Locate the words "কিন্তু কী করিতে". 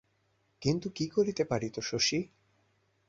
0.61-1.43